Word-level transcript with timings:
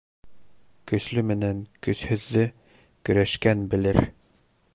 Көслө 0.91 1.23
менән 1.31 1.59
көсһөҙҙө 1.89 2.47
көрәшкән 3.11 3.63
белер. 3.75 4.03